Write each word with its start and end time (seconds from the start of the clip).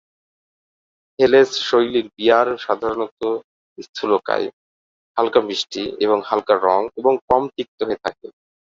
হেলেস-শৈলীর 1.19 2.07
beer 2.15 2.47
সাধারণত 2.57 3.19
স্থূলকায়, 3.77 4.47
হালকা 5.17 5.39
মিষ্টি 5.47 5.83
এবং 6.05 6.17
হালকা 6.29 6.55
রঙ 6.65 6.81
এবং 6.97 7.13
কম 7.27 7.43
তিক্ত 7.55 7.79
হয়ে 7.87 8.01
থাকে। 8.05 8.27